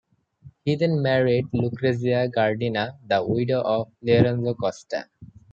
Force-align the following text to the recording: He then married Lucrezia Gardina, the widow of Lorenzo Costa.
He 0.65 0.73
then 0.75 0.99
married 1.03 1.45
Lucrezia 1.53 2.27
Gardina, 2.27 2.97
the 3.07 3.23
widow 3.23 3.61
of 3.61 3.91
Lorenzo 4.01 4.55
Costa. 4.55 5.07